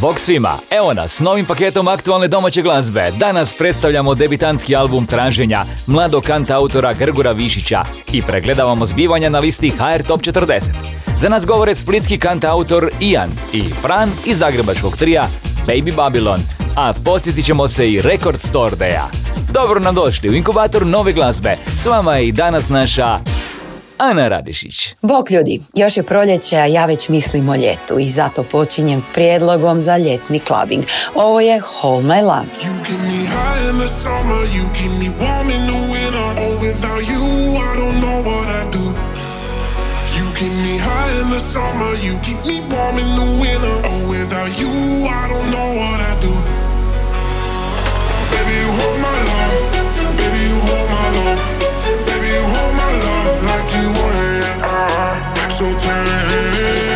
Bog 0.00 0.20
svima, 0.20 0.58
evo 0.70 0.94
nas 0.94 1.16
s 1.16 1.20
novim 1.20 1.44
paketom 1.44 1.88
aktualne 1.88 2.28
domaće 2.28 2.62
glazbe. 2.62 3.10
Danas 3.18 3.54
predstavljamo 3.58 4.14
debitanski 4.14 4.76
album 4.76 5.06
Traženja 5.06 5.64
mladog 5.86 6.22
kanta 6.22 6.56
autora 6.56 6.92
Grgura 6.92 7.32
Višića 7.32 7.82
i 8.12 8.22
pregledavamo 8.22 8.86
zbivanja 8.86 9.28
na 9.28 9.38
listi 9.38 9.70
HR 9.70 10.02
Top 10.02 10.20
40. 10.20 10.60
Za 11.18 11.28
nas 11.28 11.46
govore 11.46 11.74
splitski 11.74 12.18
kanta 12.18 12.52
autor 12.52 12.90
Ian 13.00 13.30
i 13.52 13.62
Fran 13.82 14.10
iz 14.26 14.38
zagrebačkog 14.38 14.96
trija 14.96 15.28
Baby 15.66 15.94
Babylon, 15.96 16.40
a 16.76 16.92
podsjetit 17.04 17.44
ćemo 17.44 17.68
se 17.68 17.92
i 17.92 18.02
Record 18.02 18.40
Store 18.40 18.76
Day-a. 18.76 19.08
Dobro 19.52 19.80
nam 19.80 19.94
došli 19.94 20.28
u 20.28 20.34
inkubator 20.34 20.86
nove 20.86 21.12
glazbe. 21.12 21.56
S 21.76 21.86
vama 21.86 22.16
je 22.16 22.28
i 22.28 22.32
danas 22.32 22.68
naša 22.68 23.18
Ana 23.98 24.28
Radišić. 24.28 24.94
Bok 25.02 25.30
ljudi, 25.30 25.60
još 25.74 25.96
je 25.96 26.02
proljeće, 26.02 26.56
a 26.56 26.66
ja 26.66 26.86
već 26.86 27.08
mislim 27.08 27.48
o 27.48 27.54
ljetu 27.54 27.98
i 27.98 28.10
zato 28.10 28.42
počinjem 28.42 29.00
s 29.00 29.10
prijedlogom 29.10 29.80
za 29.80 29.96
ljetni 29.96 30.40
clubbing. 30.46 30.84
Ovo 31.14 31.40
je 31.40 31.60
Hold 31.80 32.04
My 32.04 32.22
Love. 32.22 32.46
You 32.62 32.84
keep 32.84 33.00
me 33.00 33.26
high 33.26 33.70
in 33.70 33.78
the 33.78 33.88
summer, 33.88 34.42
you 34.56 34.64
keep 34.74 34.92
me 35.00 35.08
warm 35.20 35.48
in 35.56 35.62
the 35.70 35.78
winter. 35.92 36.28
Oh, 36.44 36.54
without 36.66 37.02
you, 37.10 37.22
I 37.68 37.76
don't 37.80 37.98
know 38.04 38.18
what 38.28 38.48
I 38.60 38.62
do. 38.76 38.84
You 40.18 40.26
keep 40.38 40.52
me 40.52 40.78
high 40.78 41.20
in 41.20 41.30
the 41.30 41.40
summer, 41.40 41.92
you 42.06 42.14
keep 42.26 42.40
me 42.48 42.56
warm 42.70 42.96
in 43.02 43.10
the 43.20 43.26
winter. 43.42 43.74
Oh, 43.90 44.08
without 44.08 44.50
you, 44.60 44.70
I 45.20 45.22
don't 45.32 45.48
know 45.54 45.68
what 45.80 45.98
I 46.10 46.12
do. 46.26 46.32
Baby, 48.32 48.54
you 48.62 48.70
hold 48.78 48.98
my 49.08 49.18
love, 49.30 49.54
baby, 50.18 50.40
you 50.48 50.58
hold 50.68 50.88
my 50.96 51.06
love, 51.16 51.40
so 55.56 55.64
tight. 55.78 56.95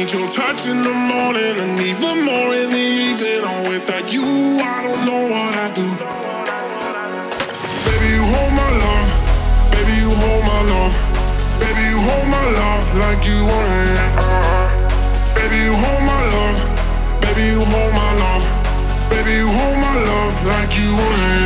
Need 0.00 0.12
your 0.12 0.28
touch 0.28 0.66
in 0.66 0.78
the 0.82 0.96
morning 1.12 1.56
and 1.60 1.76
even 1.80 2.24
more 2.24 2.54
in 2.56 2.70
the 2.72 2.86
evening. 3.04 3.42
Oh, 3.44 3.68
without 3.68 4.06
you, 4.12 4.24
I 4.24 4.80
don't 4.80 5.02
know 5.04 5.22
what 5.28 5.52
I 5.60 5.68
do. 5.76 5.86
Baby, 7.84 8.08
you 8.16 8.24
hold 8.32 8.52
my 8.56 8.70
love. 8.80 9.08
Baby, 9.72 9.92
you 10.00 10.10
hold 10.22 10.42
my 10.52 10.60
love. 10.72 10.94
Baby, 11.60 11.82
you 11.92 11.98
hold 12.08 12.26
my 12.32 12.46
love 12.60 12.84
like 13.04 13.20
you 13.28 13.40
want 13.44 13.68
it. 13.84 14.00
Baby, 15.36 15.58
you 15.68 15.74
hold 15.76 16.02
my 16.08 16.22
love. 16.34 16.58
Baby, 17.20 17.44
you 17.52 17.60
hold 17.60 17.92
my 17.92 18.10
love. 18.24 18.44
Baby, 19.10 19.32
you 19.36 19.48
hold 19.48 19.76
my 19.84 19.96
love 20.08 20.34
like 20.46 20.72
you 20.80 20.96
want 20.96 21.20
it. 21.34 21.39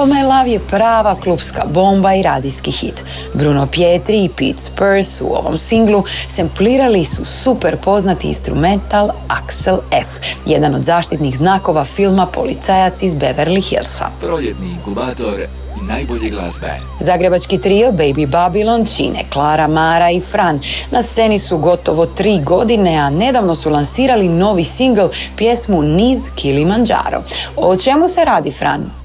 Hold 0.00 0.12
My 0.12 0.22
Love 0.22 0.50
je 0.50 0.60
prava 0.60 1.14
klubska 1.14 1.62
bomba 1.66 2.14
i 2.14 2.22
radijski 2.22 2.70
hit. 2.70 3.04
Bruno 3.34 3.66
Pietri 3.66 4.24
i 4.24 4.28
Pete 4.28 4.58
Spurs 4.58 5.20
u 5.20 5.26
ovom 5.26 5.56
singlu 5.56 6.02
semplirali 6.28 7.04
su 7.04 7.24
super 7.24 7.76
poznati 7.76 8.28
instrumental 8.28 9.10
Axel 9.28 9.78
F, 9.92 10.08
jedan 10.46 10.74
od 10.74 10.82
zaštitnih 10.82 11.36
znakova 11.36 11.84
filma 11.84 12.26
Policajac 12.26 13.02
iz 13.02 13.14
Beverly 13.14 13.68
Hillsa. 13.70 14.06
Proljetni 14.20 14.70
inkubator 14.70 15.46
najbolje 15.88 16.30
glazbe. 16.30 16.80
Zagrebački 17.00 17.58
trio 17.58 17.92
Baby 17.92 18.26
Babylon 18.26 18.96
čine 18.96 19.24
Klara, 19.32 19.66
Mara 19.66 20.10
i 20.10 20.20
Fran. 20.20 20.60
Na 20.90 21.02
sceni 21.02 21.38
su 21.38 21.58
gotovo 21.58 22.06
tri 22.06 22.40
godine, 22.44 22.96
a 22.96 23.10
nedavno 23.10 23.54
su 23.54 23.70
lansirali 23.70 24.28
novi 24.28 24.64
singl, 24.64 25.06
pjesmu 25.36 25.82
Niz 25.82 26.28
Kilimanjaro. 26.34 27.22
O 27.56 27.76
čemu 27.76 28.08
se 28.08 28.24
radi, 28.24 28.50
Fran? 28.50 28.99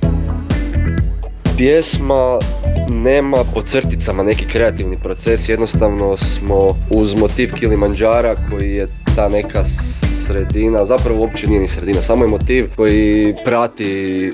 Pjesma 1.57 2.39
nema 2.89 3.37
po 3.53 3.61
crticama 3.61 4.23
neki 4.23 4.45
kreativni 4.45 4.97
proces, 5.03 5.49
jednostavno 5.49 6.17
smo 6.17 6.67
uz 6.89 7.15
motiv 7.15 7.53
Kilimanjara 7.59 8.35
koji 8.49 8.71
je 8.71 8.87
ta 9.15 9.29
neka 9.29 9.65
sredina, 10.25 10.85
zapravo 10.85 11.19
uopće 11.19 11.47
nije 11.47 11.61
ni 11.61 11.67
sredina, 11.67 12.01
samo 12.01 12.23
je 12.23 12.29
motiv 12.29 12.69
koji 12.75 13.33
prati 13.45 14.31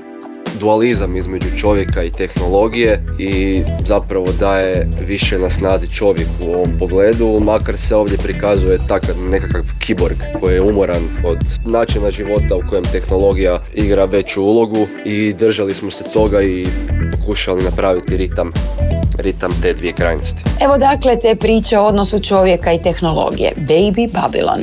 dualizam 0.60 1.16
između 1.16 1.46
čovjeka 1.58 2.02
i 2.02 2.10
tehnologije 2.10 3.04
i 3.18 3.62
zapravo 3.86 4.26
daje 4.40 4.88
više 5.06 5.38
na 5.38 5.50
snazi 5.50 5.86
čovjek 5.88 6.28
u 6.40 6.52
ovom 6.52 6.78
pogledu, 6.78 7.40
makar 7.40 7.78
se 7.78 7.96
ovdje 7.96 8.18
prikazuje 8.18 8.78
takav 8.88 9.16
nekakav 9.30 9.62
kiborg 9.78 10.16
koji 10.40 10.54
je 10.54 10.60
umoran 10.60 11.02
od 11.24 11.38
načina 11.66 12.10
života 12.10 12.56
u 12.56 12.68
kojem 12.68 12.84
tehnologija 12.84 13.58
igra 13.74 14.04
veću 14.04 14.42
ulogu 14.42 14.86
i 15.04 15.32
držali 15.32 15.74
smo 15.74 15.90
se 15.90 16.04
toga 16.14 16.42
i 16.42 16.66
pokušali 17.12 17.64
napraviti 17.64 18.16
ritam 18.16 18.52
ritam 19.18 19.50
te 19.62 19.72
dvije 19.74 19.92
krajnosti. 19.92 20.42
Evo 20.60 20.78
dakle 20.78 21.18
te 21.18 21.36
priče 21.36 21.78
o 21.78 21.84
odnosu 21.84 22.20
čovjeka 22.20 22.72
i 22.72 22.80
tehnologije. 22.82 23.52
Baby 23.56 24.08
Babylon. 24.12 24.62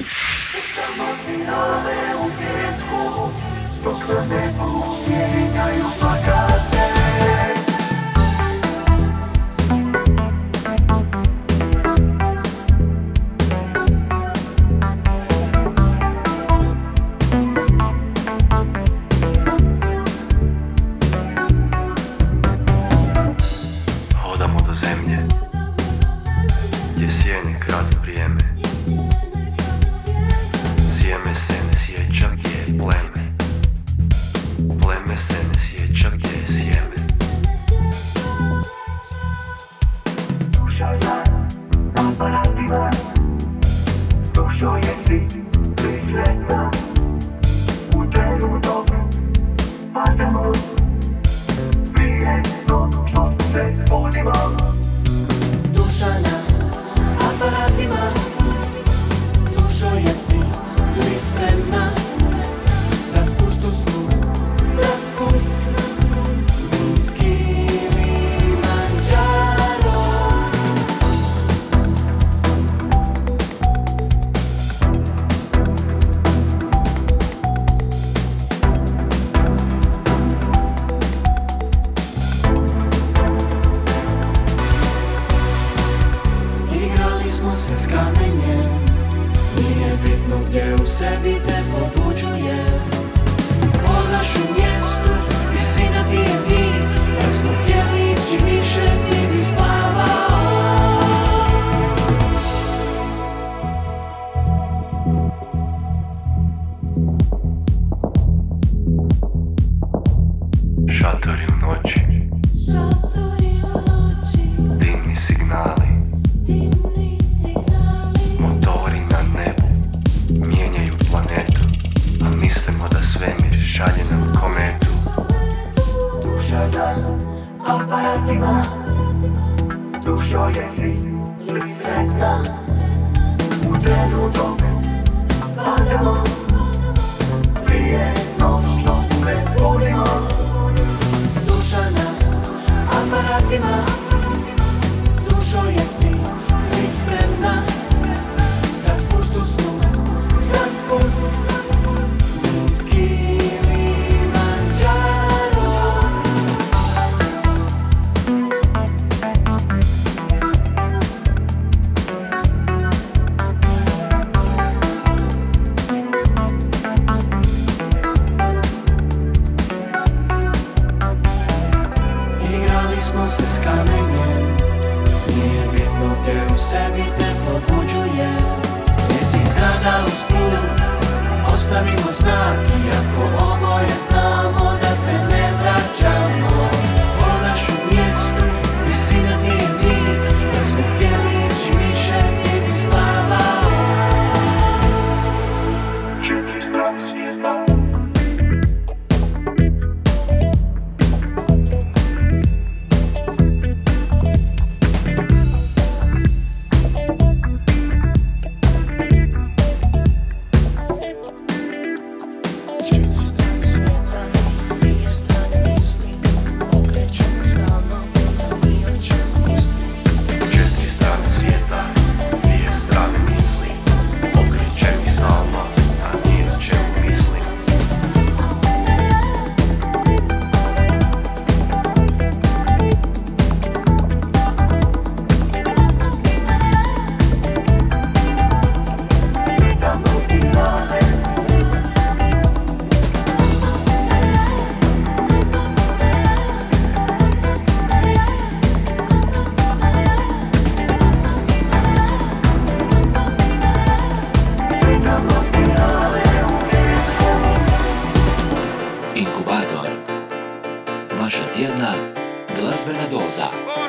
Glazbena 263.30 263.89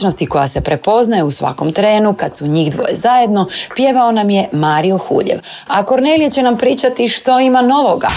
Privlačnosti 0.00 0.26
koja 0.26 0.48
se 0.48 0.60
prepoznaje 0.60 1.24
u 1.24 1.30
svakom 1.30 1.72
trenu 1.72 2.14
kad 2.14 2.36
su 2.36 2.46
njih 2.46 2.72
dvoje 2.72 2.94
zajedno, 2.96 3.46
pjevao 3.76 4.12
nam 4.12 4.30
je 4.30 4.48
Mario 4.52 4.98
Huljev. 4.98 5.38
A 5.66 5.84
Kornelije 5.84 6.30
će 6.30 6.42
nam 6.42 6.58
pričati 6.58 7.08
što 7.08 7.40
ima 7.40 7.62
novoga. 7.62 8.08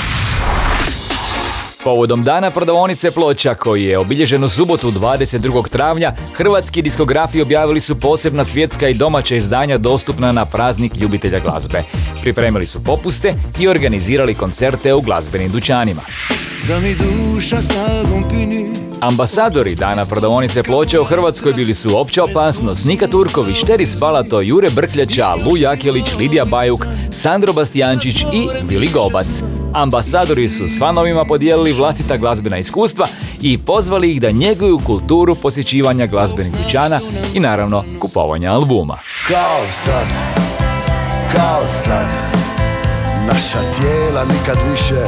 Povodom 1.83 2.23
dana 2.23 2.51
prodavonice 2.51 3.11
ploča 3.11 3.55
koji 3.55 3.83
je 3.83 3.99
obilježen 3.99 4.43
u 4.43 4.49
subotu 4.49 4.91
22. 4.91 5.69
travnja, 5.69 6.11
hrvatski 6.33 6.81
diskografi 6.81 7.41
objavili 7.41 7.81
su 7.81 7.99
posebna 7.99 8.43
svjetska 8.43 8.87
i 8.87 8.93
domaća 8.93 9.35
izdanja 9.35 9.77
dostupna 9.77 10.31
na 10.31 10.45
praznik 10.45 10.95
ljubitelja 10.95 11.39
glazbe. 11.39 11.83
Pripremili 12.21 12.65
su 12.65 12.83
popuste 12.83 13.33
i 13.59 13.67
organizirali 13.67 14.33
koncerte 14.33 14.93
u 14.93 15.01
glazbenim 15.01 15.51
dućanima. 15.51 16.01
Da 16.67 16.79
mi 16.79 16.95
duša 16.95 17.61
snagom 17.61 18.23
pini 18.29 18.92
Ambasadori 19.03 19.75
dana 19.75 20.05
prodavonice 20.05 20.63
ploče 20.63 20.99
u 20.99 21.03
Hrvatskoj 21.03 21.53
bili 21.53 21.73
su 21.73 21.99
Opća 21.99 22.23
opasnost, 22.23 22.85
Nika 22.85 23.07
Turković, 23.07 23.63
Teris 23.63 23.99
Balato, 23.99 24.41
Jure 24.41 24.69
Brkljača, 24.69 25.33
Lu 25.45 25.57
Jakelić, 25.57 26.05
Lidija 26.19 26.45
Bajuk, 26.45 26.85
Sandro 27.11 27.53
Bastijančić 27.53 28.21
i 28.21 28.47
Vili 28.69 28.89
Gobac. 28.93 29.27
Ambasadori 29.73 30.49
su 30.49 30.69
s 30.69 30.79
fanovima 30.79 31.25
podijelili 31.25 31.73
vlastita 31.73 32.17
glazbena 32.17 32.57
iskustva 32.57 33.07
i 33.41 33.57
pozvali 33.57 34.11
ih 34.11 34.21
da 34.21 34.31
njeguju 34.31 34.79
kulturu 34.85 35.35
posjećivanja 35.35 36.07
glazbenih 36.07 36.53
dućana 36.63 36.99
i 37.33 37.39
naravno 37.39 37.83
kupovanja 37.99 38.51
albuma. 38.51 38.99
Kao 39.27 39.61
sad 39.83 40.07
Kao 41.33 41.61
sad 41.83 42.32
Naša 43.27 43.59
tijela 43.77 44.23
nikad 44.23 44.57
više 44.71 45.05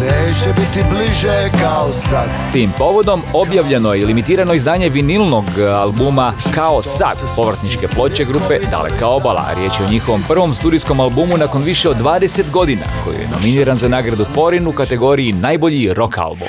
Neće 0.00 0.48
biti 0.56 0.88
bliže 0.90 1.50
kao 1.62 1.92
sad 1.92 2.28
Tim 2.52 2.70
povodom 2.78 3.22
objavljeno 3.32 3.94
je 3.94 4.06
limitirano 4.06 4.54
izdanje 4.54 4.88
vinilnog 4.88 5.44
albuma 5.58 6.32
Kao 6.54 6.82
sad, 6.82 7.16
povrtničke 7.36 7.88
ploče 7.88 8.24
grupe 8.24 8.58
Daleka 8.70 9.08
obala. 9.08 9.44
Riječ 9.56 9.72
je 9.80 9.86
o 9.86 9.90
njihovom 9.90 10.22
prvom 10.28 10.54
studijskom 10.54 11.00
albumu 11.00 11.36
nakon 11.36 11.62
više 11.62 11.88
od 11.88 11.96
20 11.96 12.50
godina, 12.50 12.82
koji 13.04 13.14
je 13.14 13.28
nominiran 13.28 13.76
za 13.76 13.88
nagradu 13.88 14.26
Porin 14.34 14.66
u 14.66 14.72
kategoriji 14.72 15.32
Najbolji 15.32 15.94
rock 15.94 16.18
album. 16.18 16.48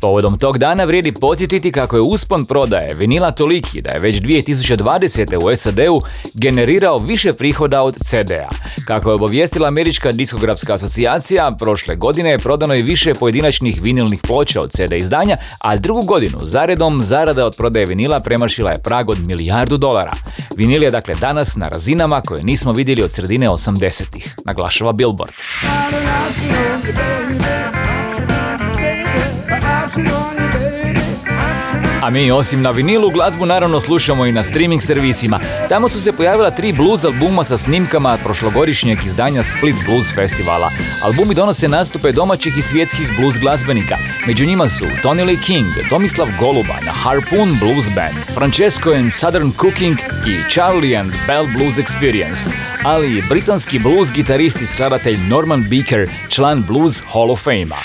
Povodom 0.00 0.38
tog 0.38 0.58
dana 0.58 0.84
vrijedi 0.84 1.12
podsjetiti 1.12 1.72
kako 1.72 1.96
je 1.96 2.02
uspon 2.02 2.46
prodaje 2.46 2.94
vinila 2.94 3.30
toliki 3.30 3.82
da 3.82 3.90
je 3.90 4.00
već 4.00 4.20
2020. 4.20 5.36
u 5.36 5.56
SAD-u 5.56 6.02
generirao 6.34 6.98
više 6.98 7.32
prihoda 7.32 7.82
od 7.82 7.96
CD-a. 8.04 8.48
Kako 8.86 9.10
je 9.10 9.14
obavijestila 9.14 9.68
Američka 9.68 10.12
diskografska 10.12 10.74
asocijacija, 10.74 11.50
prošle 11.58 11.96
godine 11.96 12.30
je 12.30 12.38
prodano 12.38 12.74
i 12.74 12.82
više 12.82 13.14
pojedinačnih 13.14 13.82
vinilnih 13.82 14.20
ploča 14.22 14.60
od 14.60 14.70
CD 14.70 14.92
izdanja, 14.92 15.36
a 15.58 15.76
drugu 15.76 16.02
godinu 16.02 16.38
zaredom 16.42 17.02
zarada 17.02 17.46
od 17.46 17.54
prodaje 17.56 17.86
vinila 17.86 18.20
premašila 18.20 18.70
je 18.70 18.82
prag 18.82 19.10
od 19.10 19.26
milijardu 19.26 19.76
dolara. 19.76 20.12
Vinil 20.56 20.82
je 20.82 20.90
dakle 20.90 21.14
danas 21.20 21.56
na 21.56 21.68
razinama 21.68 22.20
koje 22.20 22.42
nismo 22.42 22.72
vidjeli 22.72 23.02
od 23.02 23.12
sredine 23.12 23.48
80-ih, 23.48 24.34
naglašava 24.44 24.92
Billboard. 24.92 25.32
A 32.06 32.10
mi 32.10 32.30
osim 32.30 32.62
na 32.62 32.70
vinilu 32.70 33.10
glazbu 33.10 33.46
naravno 33.46 33.80
slušamo 33.80 34.26
i 34.26 34.32
na 34.32 34.44
streaming 34.44 34.82
servisima. 34.82 35.40
Tamo 35.68 35.88
su 35.88 36.00
se 36.00 36.12
pojavila 36.12 36.50
tri 36.50 36.72
blues 36.72 37.04
albuma 37.04 37.44
sa 37.44 37.58
snimkama 37.58 38.18
prošlogodišnjeg 38.24 38.98
izdanja 39.04 39.42
Split 39.42 39.76
Blues 39.86 40.14
Festivala. 40.14 40.70
Albumi 41.02 41.34
donose 41.34 41.68
nastupe 41.68 42.12
domaćih 42.12 42.58
i 42.58 42.62
svjetskih 42.62 43.08
blues 43.18 43.38
glazbenika. 43.38 43.96
Među 44.26 44.46
njima 44.46 44.68
su 44.68 44.84
Tony 45.02 45.26
Lee 45.26 45.40
King, 45.46 45.66
Tomislav 45.88 46.28
Goluba 46.40 46.76
na 46.84 46.92
Harpoon 46.92 47.58
Blues 47.60 47.86
Band, 47.94 48.16
Francesco 48.34 48.90
and 48.92 49.12
Southern 49.12 49.52
Cooking 49.52 49.98
i 50.26 50.50
Charlie 50.50 50.96
and 50.96 51.12
Bell 51.26 51.46
Blues 51.56 51.78
Experience, 51.78 52.50
ali 52.84 53.18
i 53.18 53.22
britanski 53.22 53.78
blues 53.78 54.12
gitarist 54.12 54.60
i 54.60 54.66
skladatelj 54.66 55.18
Norman 55.28 55.64
Beaker, 55.70 56.08
član 56.28 56.62
Blues 56.62 57.02
Hall 57.12 57.30
of 57.30 57.40
Fame-a. 57.42 57.80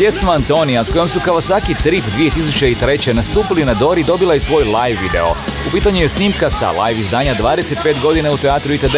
Pjesma 0.00 0.32
Antonija 0.32 0.84
s 0.84 0.90
kojom 0.92 1.08
su 1.08 1.18
Kawasaki 1.18 1.82
Trip 1.82 2.04
2003. 2.18 3.14
nastupili 3.14 3.64
na 3.64 3.74
Dori 3.74 4.02
dobila 4.02 4.34
i 4.34 4.40
svoj 4.40 4.64
live 4.64 5.00
video. 5.02 5.30
U 5.68 5.70
pitanju 5.72 6.00
je 6.00 6.08
snimka 6.08 6.50
sa 6.50 6.70
live 6.70 7.00
izdanja 7.00 7.34
25 7.34 8.02
godina 8.02 8.30
u 8.32 8.36
teatru 8.36 8.74
ITD. 8.74 8.96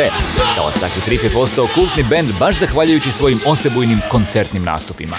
Kawasaki 0.57 1.05
Trip 1.05 1.23
je 1.25 1.31
postao 1.31 1.67
kultni 1.75 2.03
band 2.03 2.29
baš 2.39 2.57
zahvaljujući 2.57 3.11
svojim 3.11 3.41
osebujnim 3.47 4.01
koncertnim 4.11 4.65
nastupima. 4.65 5.17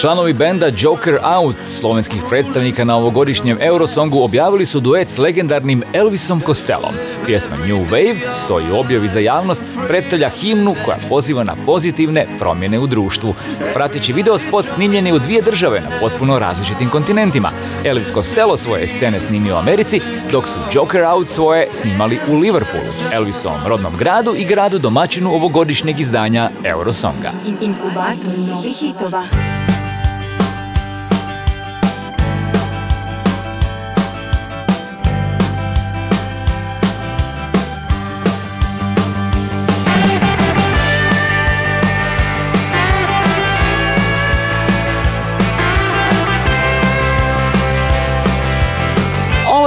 Članovi 0.00 0.32
benda 0.32 0.70
Joker 0.76 1.18
Out, 1.22 1.56
slovenskih 1.62 2.22
predstavnika 2.28 2.84
na 2.84 2.96
ovogodišnjem 2.96 3.58
Eurosongu, 3.60 4.22
objavili 4.24 4.66
su 4.66 4.80
duet 4.80 5.08
s 5.08 5.18
legendarnim 5.18 5.82
Elvisom 5.92 6.40
Costellom. 6.40 6.94
Pjesma 7.26 7.56
New 7.56 7.78
Wave 7.90 8.30
stoji 8.30 8.70
u 8.72 8.80
objavi 8.80 9.08
za 9.08 9.18
javnost, 9.18 9.64
predstavlja 9.88 10.28
himnu 10.28 10.74
koja 10.84 10.98
poziva 11.08 11.44
na 11.44 11.56
pozitivne 11.66 12.26
promjene 12.38 12.78
u 12.78 12.86
društvu. 12.86 13.34
Prateći 13.74 14.12
video 14.12 14.38
spot 14.38 14.64
snimljen 14.74 15.06
je 15.06 15.14
u 15.14 15.18
dvije 15.18 15.42
države 15.42 15.80
na 15.80 15.90
potpuno 16.00 16.38
različitim 16.38 16.90
kontinentima. 16.90 17.50
Elvis 17.84 18.12
Costello 18.12 18.56
svoje 18.56 18.86
scene 18.86 19.20
snimio 19.20 19.54
u 19.54 19.58
Americi, 19.58 20.00
dok 20.32 20.48
su 20.48 20.58
Joker 20.72 21.04
Out 21.04 21.28
svoje 21.28 21.68
snimali 21.72 22.18
u 22.28 22.36
Liverpoolu, 22.36 22.92
Elvisovom 23.12 23.60
rodnom 23.66 23.96
gradu 23.96 24.34
i 24.36 24.44
gradu 24.44 24.78
domaćinu 24.78 25.34
ovogodišnjeg 25.34 26.00
izdanja 26.00 26.50
Eurosonga. 26.64 27.30
Inkubator 27.60 28.38
novih 28.38 28.76
hitova. 28.76 29.09
Bye. 29.10 29.49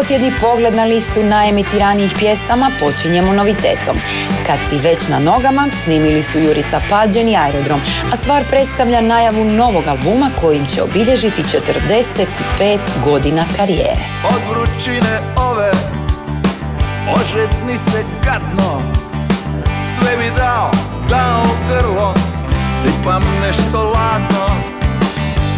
Ovotjedni 0.04 0.32
pogled 0.42 0.76
na 0.76 0.84
listu 0.84 1.24
najemitiranijih 1.24 2.14
pjesama 2.20 2.72
počinjemo 2.80 3.34
novitetom. 3.34 3.98
Kad 4.48 4.60
si 4.70 4.78
već 4.78 5.08
na 5.08 5.20
nogama, 5.20 5.68
snimili 5.84 6.24
su 6.24 6.40
Jurica 6.40 6.82
Pađen 6.90 7.30
i 7.30 7.38
Aerodrom, 7.38 7.82
a 8.14 8.16
stvar 8.16 8.44
predstavlja 8.50 9.02
najavu 9.02 9.46
novog 9.46 9.84
albuma 9.88 10.30
kojim 10.42 10.66
će 10.66 10.84
obilježiti 10.84 11.44
45 11.44 12.78
godina 13.06 13.44
karijere. 13.58 14.04
Od 14.30 14.42
vrućine 14.50 15.20
ove 15.36 15.72
Ožetni 17.16 17.78
se 17.78 18.04
gadno 18.24 18.82
Sve 19.96 20.18
bi 20.18 20.32
dao, 20.38 20.72
dao 21.10 21.44
grlo 21.70 22.14
Sipam 22.82 23.24
nešto 23.48 23.84
ladno 23.84 24.48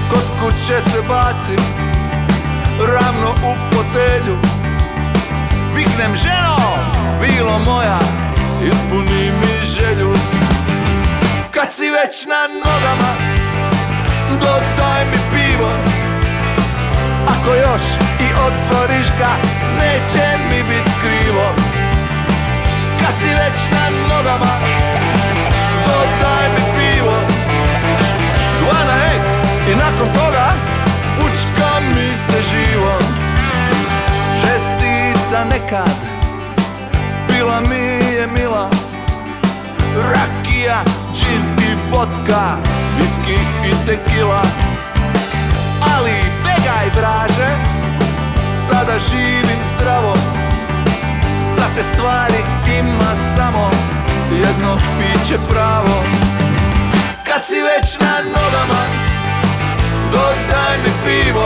Kod 0.09 0.23
kuće 0.39 0.89
se 0.91 1.01
bacim 1.07 1.94
Ravno 2.79 3.29
u 3.31 3.55
fotelju. 3.75 4.37
Viknem 5.75 6.15
ženo, 6.15 6.55
bilo 7.21 7.59
moja 7.59 7.99
Ispuni 8.63 9.31
mi 9.41 9.65
želju. 9.65 10.13
Kad 11.51 11.73
si 11.73 11.89
već 11.89 12.25
na 12.25 12.47
nogama 12.53 13.11
Dodaj 14.31 15.05
mi 15.05 15.17
pivo. 15.33 15.71
Ako 17.27 17.53
još 17.53 17.83
i 18.19 18.27
otvoriš 18.47 19.07
ga 19.19 19.31
Neće 19.79 20.25
mi 20.49 20.63
bit 20.63 20.93
krivo. 21.01 21.47
Kad 22.99 23.13
si 23.21 23.27
već 23.27 23.71
na 23.71 24.15
nogama 24.15 24.53
Dodaj 25.85 26.49
mi 26.49 26.64
nekad. 35.55 35.99
Bila 37.27 37.61
mi 37.61 38.15
je 38.15 38.27
mila. 38.27 38.69
Rakija, 39.95 40.83
džin 41.13 41.43
i 41.59 41.75
vodka 41.91 42.57
Viski 42.97 43.39
i 43.69 43.85
tekila. 43.85 44.41
Ali 45.95 46.11
begaj 46.43 46.89
vraže 46.95 47.49
Sada 48.67 48.99
živim 48.99 49.59
zdravo. 49.75 50.13
Za 51.55 51.65
te 51.75 51.83
stvari 51.93 52.43
ima 52.79 53.15
samo 53.37 53.71
jedno 54.31 54.77
piće 54.97 55.37
pravo. 55.49 56.03
Kad 57.23 57.45
si 57.45 57.55
već 57.55 57.99
na 57.99 58.17
nogama 58.23 58.81
Dodaj 60.11 60.77
mi 60.83 60.91
pivo 61.05 61.45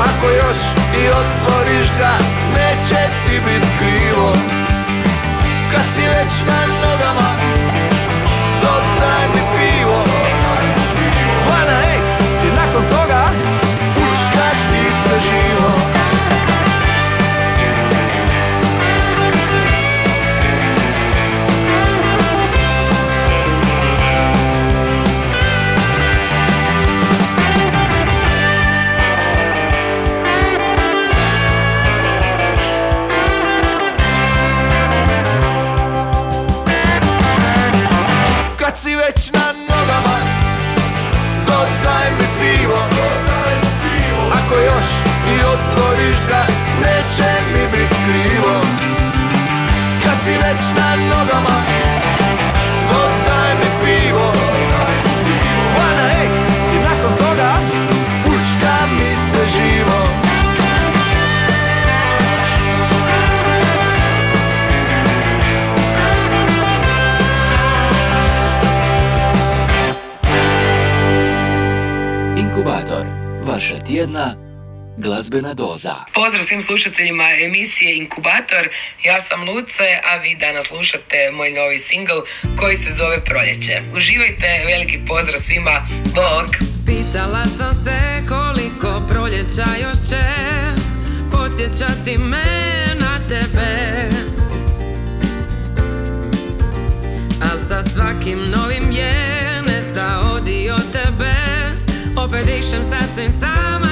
Ako 0.00 0.26
još 0.30 0.58
i 1.02 1.08
otvoriš 1.08 1.88
ga 1.98 2.12
Neće 2.54 3.00
ti 3.26 3.40
bit 3.44 3.66
krivo. 3.78 4.32
Kad 5.72 5.82
si 5.94 6.00
već 6.00 6.32
na 6.46 6.66
nogama 6.82 7.30
vaša 74.00 74.06
tjedna 74.06 74.34
glazbena 74.96 75.54
doza. 75.54 75.94
Pozdrav 76.14 76.44
svim 76.44 76.60
slušateljima 76.60 77.24
emisije 77.44 77.96
Inkubator, 77.96 78.68
ja 79.04 79.20
sam 79.22 79.48
Luce, 79.48 80.00
a 80.04 80.16
vi 80.16 80.36
danas 80.36 80.66
slušate 80.66 81.30
moj 81.32 81.50
novi 81.50 81.78
singl 81.78 82.20
koji 82.56 82.76
se 82.76 82.90
zove 82.92 83.24
Proljeće. 83.24 83.82
Uživajte, 83.96 84.64
veliki 84.66 84.98
pozdrav 85.08 85.38
svima, 85.38 85.86
bog! 86.14 86.46
Pitala 86.86 87.44
sam 87.44 87.74
se 87.74 87.98
koliko 88.28 89.06
proljeća 89.08 89.66
još 89.82 90.08
će 90.08 90.22
Podsjećati 91.32 92.18
me 92.18 92.84
na 93.00 93.28
tebe 93.28 94.08
Al 97.42 97.58
sa 97.68 97.82
svakim 97.82 98.38
novim 98.50 98.92
je 98.92 99.62
nestao 99.62 100.40
dio 100.40 100.76
tebe 100.92 101.34
Opet 102.16 102.46
dišem 102.46 102.84
sasvim 102.84 103.30
sama, 103.30 103.89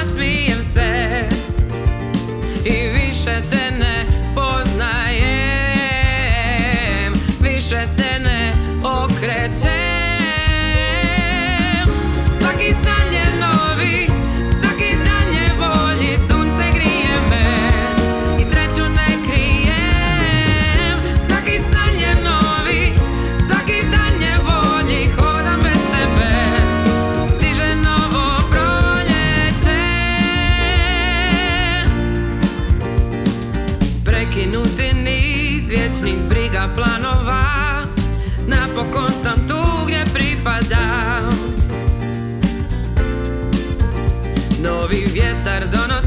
se 0.79 1.27
I 2.65 2.87
više 2.87 3.41
te 3.51 3.68
Novi 45.29 45.41
vjetar 45.41 45.67
donosi 45.67 45.98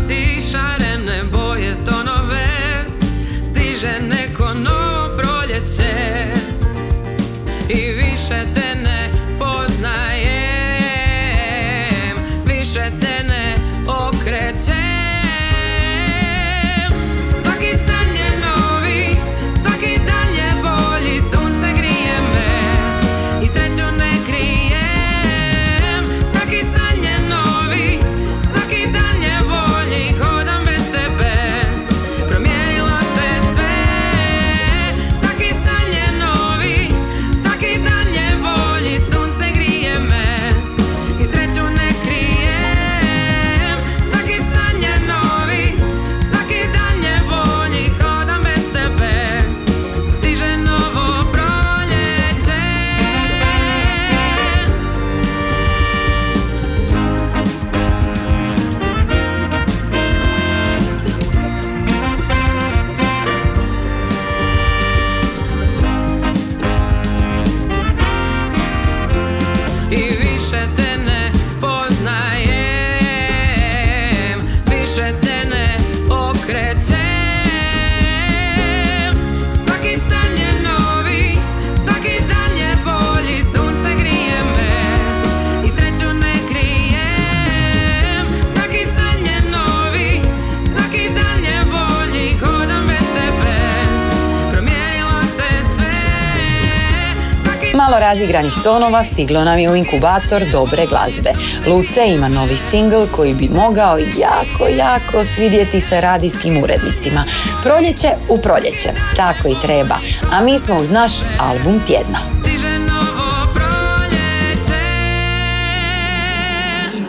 Malo 98.33 98.45
razigranih 98.45 98.65
tonova 98.65 99.03
stiglo 99.03 99.45
nam 99.45 99.59
je 99.59 99.71
u 99.71 99.77
inkubator 99.77 100.43
dobre 100.53 100.87
glazbe. 100.87 101.31
Luce 101.67 102.07
ima 102.07 102.29
novi 102.29 102.57
singl 102.57 103.05
koji 103.17 103.35
bi 103.35 103.49
mogao 103.49 103.99
jako, 103.99 104.69
jako 104.79 105.25
svidjeti 105.25 105.81
se 105.81 106.01
radijskim 106.01 106.63
urednicima. 106.63 107.25
Proljeće 107.63 108.09
u 108.29 108.39
proljeće, 108.39 108.89
tako 109.17 109.49
i 109.49 109.61
treba. 109.63 109.97
A 110.33 110.41
mi 110.41 110.59
smo 110.59 110.77
uz 110.77 110.91
naš 110.91 111.13
album 111.41 111.81
tjedna. 111.87 112.19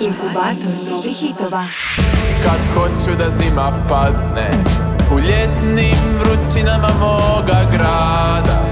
Inkubator 0.02 0.92
novih 0.92 1.18
hitova. 1.18 1.66
Kad 2.44 2.74
hoću 2.74 3.18
da 3.18 3.30
zima 3.30 3.86
padne 3.90 4.64
U 5.12 5.20
ljetnim 5.20 5.98
vrućinama 6.20 6.90
moga 7.00 7.68
grada 7.72 8.63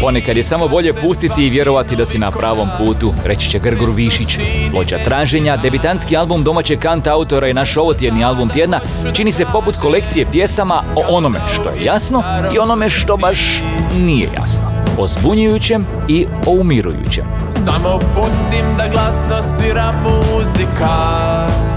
Ponekad 0.00 0.36
je 0.36 0.42
samo 0.42 0.68
bolje 0.68 0.92
pustiti 0.92 1.46
i 1.46 1.50
vjerovati 1.50 1.96
da 1.96 2.04
si 2.04 2.18
na 2.18 2.30
pravom 2.30 2.68
putu, 2.78 3.14
reći 3.24 3.50
će 3.50 3.58
Grgur 3.58 3.88
Višić. 3.96 4.38
Ploča 4.70 4.96
traženja, 5.04 5.56
debitanski 5.56 6.16
album 6.16 6.44
domaćeg 6.44 6.78
kanta 6.78 7.12
autora 7.12 7.48
i 7.48 7.54
naš 7.54 7.76
ovotjedni 7.76 8.24
album 8.24 8.48
tjedna 8.48 8.80
čini 9.12 9.32
se 9.32 9.44
poput 9.52 9.76
kolekcije 9.76 10.26
pjesama 10.32 10.82
o 10.96 11.16
onome 11.16 11.38
što 11.54 11.70
je 11.70 11.84
jasno 11.84 12.22
i 12.54 12.58
onome 12.58 12.90
što 12.90 13.16
baš 13.16 13.62
nije 13.98 14.28
jasno. 14.40 14.72
O 14.98 15.06
zbunjujućem 15.06 15.86
i 16.08 16.26
o 16.46 16.50
umirujućem. 16.60 17.24
Samo 17.48 17.98
pustim 18.14 18.64
da 18.78 18.88
glasno 18.88 19.42
svira 19.42 19.92
muzika 20.02 21.69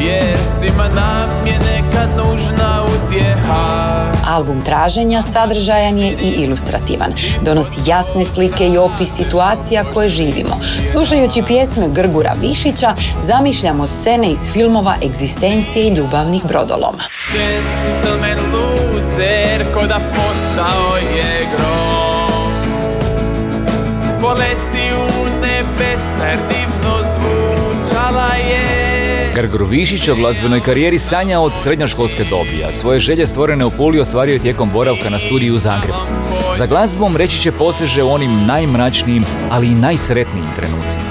Jer 0.00 0.38
svima 0.44 0.88
nam 0.88 1.46
je 1.46 1.58
nekad 1.58 2.08
nužna 2.16 2.82
utjeha 2.84 3.90
Album 4.30 4.62
traženja 4.64 5.22
sadržajan 5.22 5.98
je 5.98 6.12
i 6.12 6.42
ilustrativan. 6.42 7.12
Donosi 7.44 7.78
jasne 7.86 8.24
slike 8.24 8.68
i 8.68 8.78
opis 8.78 9.16
situacija 9.16 9.84
koje 9.94 10.08
živimo. 10.08 10.60
Slušajući 10.92 11.42
pjesme 11.46 11.88
Grgura 11.88 12.32
Višića, 12.40 12.94
zamišljamo 13.22 13.86
scene 13.86 14.30
iz 14.30 14.52
filmova 14.52 14.94
egzistencije 15.04 15.86
i 15.86 15.94
ljubavnih 15.94 16.42
brodoloma. 16.48 17.02
Gentleman 17.32 18.38
loser 18.52 19.64
ko 19.74 19.86
da 19.86 19.98
postao 20.14 20.96
je 21.16 21.46
grom 21.56 22.52
Poleti 24.20 24.69
Grgur 29.40 29.66
Višić 29.70 30.08
o 30.08 30.14
glazbenoj 30.14 30.60
karijeri 30.60 30.98
sanja 30.98 31.40
od 31.40 31.52
srednjoškolske 31.62 32.24
dobi, 32.24 32.64
a 32.68 32.72
svoje 32.72 33.00
želje 33.00 33.26
stvorene 33.26 33.64
u 33.64 33.70
Puli 33.70 34.00
ostvario 34.00 34.32
je 34.32 34.38
tijekom 34.38 34.70
boravka 34.72 35.10
na 35.10 35.18
studiju 35.18 35.54
u 35.54 35.58
Zagrebu. 35.58 35.98
Za 36.58 36.66
glazbom 36.66 37.16
reći 37.16 37.40
će 37.40 37.52
poseže 37.52 38.02
u 38.02 38.10
onim 38.10 38.46
najmračnijim, 38.46 39.24
ali 39.50 39.66
i 39.66 39.74
najsretnijim 39.74 40.48
trenucima. 40.56 41.02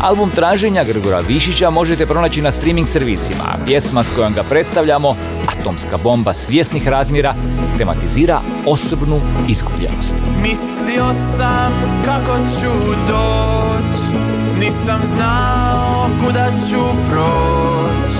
Album 0.00 0.30
traženja 0.30 0.84
Grgura 0.84 1.18
Višića 1.28 1.70
možete 1.70 2.06
pronaći 2.06 2.42
na 2.42 2.50
streaming 2.50 2.88
servisima, 2.88 3.44
a 3.44 3.64
pjesma 3.66 4.02
s 4.02 4.10
kojom 4.16 4.32
ga 4.32 4.42
predstavljamo, 4.42 5.16
Atomska 5.46 5.96
bomba 6.02 6.34
svjesnih 6.34 6.88
razmjera, 6.88 7.34
tematizira 7.78 8.40
osobnu 8.66 9.20
izgubljenost. 9.48 10.22
Mislio 10.42 11.12
sam 11.36 11.72
kako 12.04 12.38
ću 12.38 12.90
doć 13.08 14.43
Nisam 14.60 15.00
znao 15.04 16.08
kuda 16.20 16.46
ću 16.70 16.84
proć. 17.10 18.12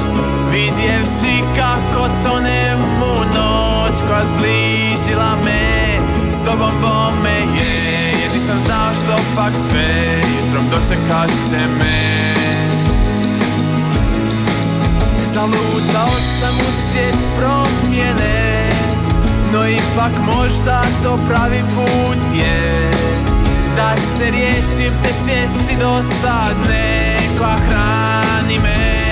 Vidjevši 0.53 1.45
kako 1.57 2.09
tonem 2.23 2.79
u 3.03 3.39
noć 3.39 3.99
Koja 4.09 4.25
zbližila 4.25 5.37
me 5.45 5.99
S 6.31 6.45
tobom 6.45 6.73
bome 6.81 7.39
je. 7.59 8.21
Jer 8.23 8.35
nisam 8.35 8.61
znao 8.61 8.95
što 8.95 9.17
pak 9.37 9.53
sve 9.69 10.23
Jutrom 10.41 10.65
dočekat 10.71 11.29
će 11.29 11.59
me. 11.79 12.25
Zalutao 15.35 16.11
sam 16.41 16.55
u 16.55 16.73
svijet 16.89 17.29
promjene 17.39 18.71
No 19.53 19.69
ipak 19.69 20.13
možda 20.27 20.83
to 21.03 21.19
pravi 21.29 21.63
put 21.75 22.39
je 22.39 22.91
Da 23.77 23.95
se 23.97 24.31
riješim 24.31 24.93
te 25.03 25.13
svijesti 25.13 25.77
dosadne 25.81 27.19
Koja 27.39 27.57
hrani 27.69 28.59
me. 28.59 29.05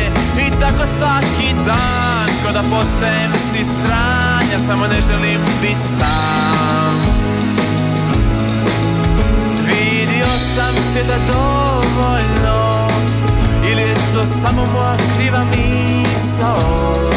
I 0.47 0.51
tako 0.61 0.87
svaki 0.99 1.55
dan 1.67 2.29
Ko 2.45 2.53
da 2.53 2.63
postajem 2.71 3.33
si 3.53 3.65
stran 3.65 4.43
Ja 4.53 4.59
samo 4.59 4.87
ne 4.87 5.01
želim 5.01 5.41
bit 5.63 5.79
sam. 5.99 7.23
Vidio 9.67 10.27
sam 10.55 10.75
svijeta 10.93 11.19
dovoljno 11.27 12.89
Ili 13.71 13.83
je 13.83 13.95
to 14.15 14.27
samo 14.27 14.67
moja 14.75 14.97
kriva 15.17 15.45
misao? 15.45 17.11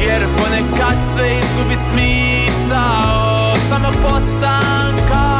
Jer 0.00 0.22
ponekad 0.38 0.96
sve 1.14 1.38
izgubi 1.38 1.76
smisao 1.76 3.54
Samog 3.68 3.94
postanka 4.02 5.31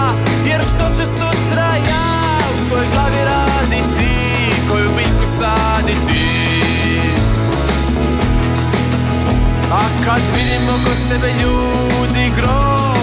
Jer 0.53 0.61
što 0.61 0.88
će 0.97 1.07
sutra 1.07 1.69
ja 1.88 2.38
u 2.55 2.65
svojoj 2.69 2.87
glavi 2.93 3.25
raditi 3.25 4.15
Koju 4.71 4.88
biljku 4.97 5.27
saditi? 5.38 6.23
A 9.73 10.05
kad 10.05 10.21
vidim 10.35 10.69
oko 10.69 10.97
sebe 11.09 11.33
ljudi 11.43 12.33
gro 12.37 12.95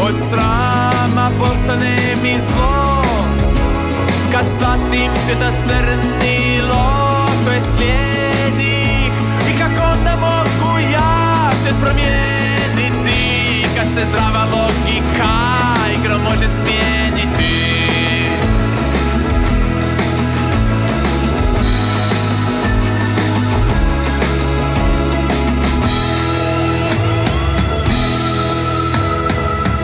Od 0.00 0.14
srama 0.28 1.30
postane 1.38 2.16
mi 2.22 2.34
zlo. 2.38 3.02
Kad 4.32 4.44
shvatim 4.56 5.10
svijeta 5.24 5.50
crnilo 5.66 6.86
koje 7.44 7.60
slijedi 7.60 9.10
I 9.50 9.58
kako 9.58 9.92
onda 9.92 10.16
mogu 10.16 10.78
ja 10.92 11.50
svijet 11.62 11.76
promijeniti? 11.80 13.66
Kad 13.76 13.94
se 13.94 14.04
zdrava 14.10 14.44
logika 14.44 15.65
igrom 16.06 16.22
može 16.22 16.48
smijeniti. 16.48 17.56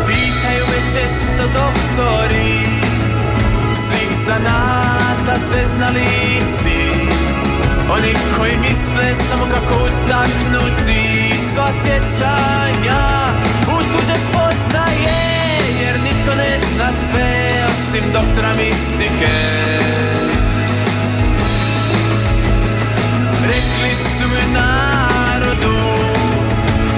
Pitaju 0.06 0.64
me 0.70 0.92
često 0.92 1.42
doktori 1.42 2.66
Svih 3.72 4.16
zanata 4.26 5.38
sve 5.48 5.66
znalici 5.66 7.08
Oni 7.92 8.14
koji 8.36 8.52
misle 8.56 9.14
samo 9.28 9.44
kako 9.50 9.74
utaknuti 9.74 11.34
Sva 11.52 11.68
sjećanja 11.82 13.02
u 13.66 13.92
tuđe 13.92 14.12
ne 14.12 14.51
zna 16.74 16.92
sve 16.92 17.64
osim 17.70 18.04
doktora 18.12 18.54
mistike. 18.54 19.28
Rekli 23.42 23.94
su 23.94 24.28
mi 24.28 24.52
narodu 24.52 25.78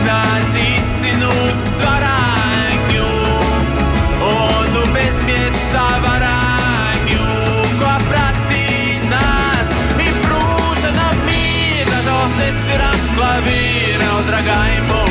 Nađi 0.06 0.64
istinu 0.78 1.28
u 1.28 1.52
stvaranju. 1.52 3.08
Onu 4.22 4.86
bez 4.94 5.22
mjesta 5.26 5.82
varanju 6.04 7.24
Koja 7.78 7.98
prati 8.10 8.98
nas 9.10 9.68
i 10.00 10.10
pruža 10.22 10.90
nam 10.96 11.16
mir. 11.26 11.96
Nažalost 11.96 12.34
ne 12.38 12.52
sviram 12.62 12.98
klavir, 13.16 14.00
odragajmo 14.18 15.03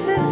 Jesus. 0.00 0.29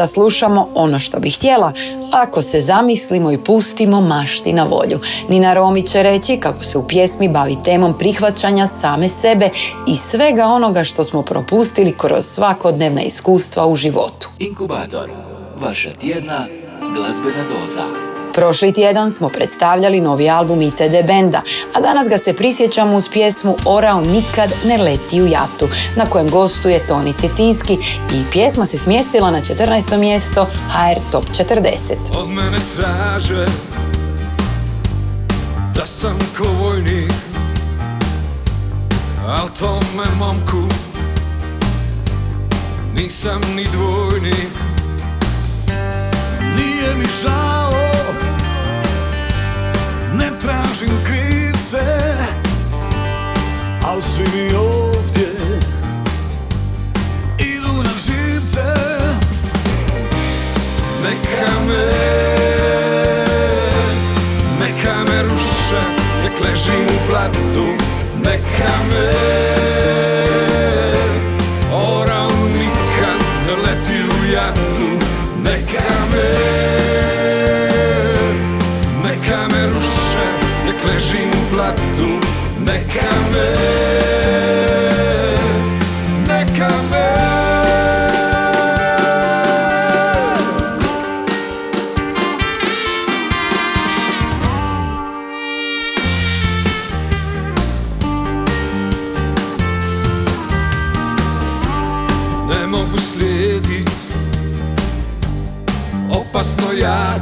Kada 0.00 0.08
slušamo 0.08 0.68
ono 0.74 0.98
što 0.98 1.18
bi 1.20 1.30
htjela, 1.30 1.72
ako 2.12 2.42
se 2.42 2.60
zamislimo 2.60 3.32
i 3.32 3.38
pustimo 3.38 4.00
mašti 4.00 4.52
na 4.52 4.64
volju. 4.64 5.00
Nina 5.28 5.54
Romi 5.54 5.82
će 5.86 6.02
reći 6.02 6.36
kako 6.36 6.64
se 6.64 6.78
u 6.78 6.88
pjesmi 6.88 7.28
bavi 7.28 7.56
temom 7.64 7.98
prihvaćanja 7.98 8.66
same 8.66 9.08
sebe 9.08 9.48
i 9.88 9.96
svega 9.96 10.44
onoga 10.46 10.84
što 10.84 11.04
smo 11.04 11.22
propustili 11.22 11.94
kroz 11.98 12.24
svakodnevna 12.24 13.02
iskustva 13.02 13.66
u 13.66 13.76
životu. 13.76 14.28
Inkubator, 14.38 15.10
vaša 15.60 15.90
tjedna 16.00 16.46
glazbena 16.94 17.44
doza. 17.48 17.99
Prošli 18.34 18.72
tjedan 18.72 19.10
smo 19.10 19.28
predstavljali 19.28 20.00
novi 20.00 20.30
album 20.30 20.62
ITD 20.62 21.06
Benda, 21.06 21.42
a 21.74 21.80
danas 21.80 22.08
ga 22.08 22.18
se 22.18 22.32
prisjećamo 22.32 22.96
uz 22.96 23.08
pjesmu 23.12 23.56
Orao 23.64 24.00
nikad 24.00 24.50
ne 24.64 24.76
leti 24.76 25.22
u 25.22 25.26
jatu, 25.26 25.68
na 25.96 26.06
kojem 26.06 26.28
gostuje 26.28 26.86
Toni 26.86 27.12
Cetinski 27.12 27.72
i 28.12 28.22
pjesma 28.32 28.66
se 28.66 28.78
smjestila 28.78 29.30
na 29.30 29.38
14. 29.38 29.98
mjesto 29.98 30.46
HR 30.68 31.00
Top 31.12 31.24
40. 31.24 31.94
Od 32.16 32.28
mene 32.28 32.58
traže 32.76 33.46
Da 35.74 35.86
sam 35.86 36.18
ko 36.38 36.44
vojnik 36.44 37.12
Al 39.28 39.48
tome 39.58 40.06
momku 40.18 40.74
Nisam 42.94 43.40
ni 43.56 43.64
dvojnik 43.64 44.50
Nije 46.56 46.94
mi 46.94 47.04
žao 47.22 47.69
Tražim 50.80 50.98
krivce 51.04 51.78
Al 53.84 54.00
svi 54.00 54.24
mi 54.34 54.54
ovdje 54.54 55.28
Idu 57.38 57.82
na 57.82 57.90
živce. 58.04 58.64
Neka 61.02 61.50
me, 61.68 61.92
neka 64.60 65.04
me 65.04 65.22
ruše, 65.22 65.82
nek 66.22 66.40
ležim 66.40 66.86
u 66.86 67.08
blatu, 67.08 67.66
neka 68.24 68.72
me 68.90 70.49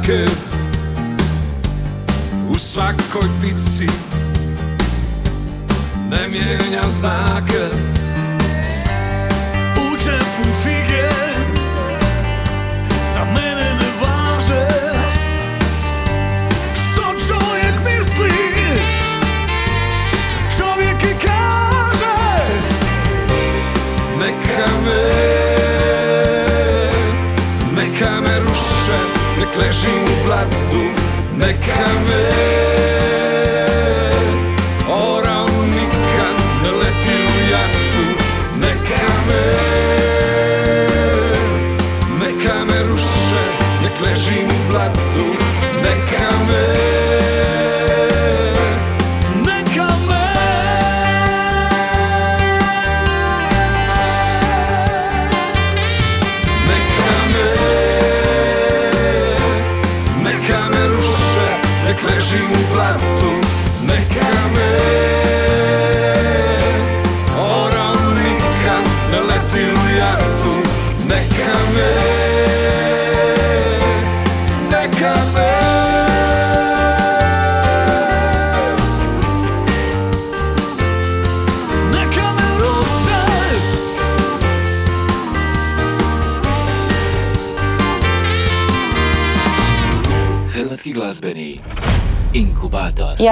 jake 0.09 0.31
U 2.51 2.57
svakoj 2.57 3.29
pici 3.41 3.87
Ne 6.09 6.27
znake 6.89 7.88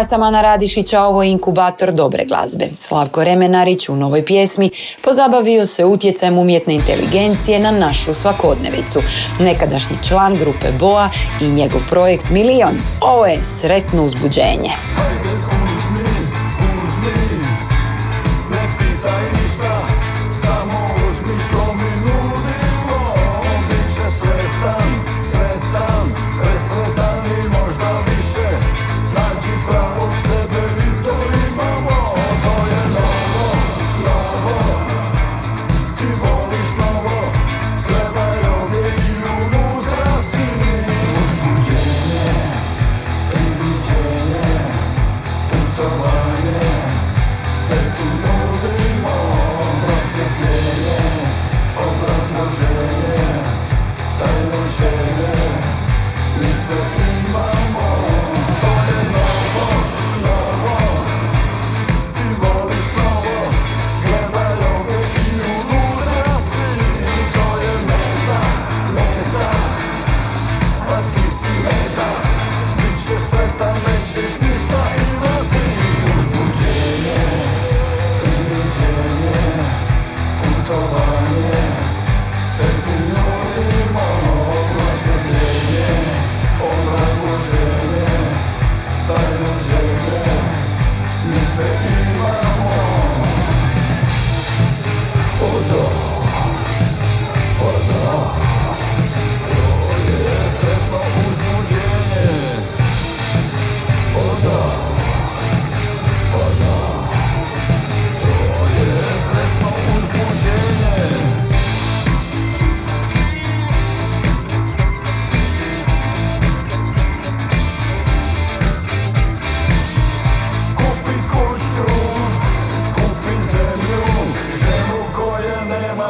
sam 0.08 0.24
Ana 0.24 0.42
Radišić, 0.42 0.94
a 0.94 1.04
ovo 1.04 1.24
je 1.24 1.32
inkubator 1.32 1.92
dobre 1.92 2.26
glazbe. 2.26 2.70
Slavko 2.76 3.24
Remenarić 3.24 3.90
u 3.90 3.96
novoj 3.96 4.26
pjesmi 4.26 4.70
pozabavio 5.04 5.66
se 5.66 5.86
utjecajem 5.86 6.38
umjetne 6.38 6.76
inteligencije 6.76 7.60
na 7.60 7.72
našu 7.72 8.14
svakodnevicu. 8.14 9.02
Nekadašnji 9.40 9.98
član 10.08 10.36
grupe 10.36 10.68
Boa 10.80 11.10
i 11.42 11.50
njegov 11.50 11.82
projekt 11.90 12.30
Milion. 12.30 12.78
Ovo 13.02 13.26
je 13.26 13.44
sretno 13.44 14.04
uzbuđenje. 14.04 14.87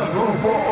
robo 0.06 0.67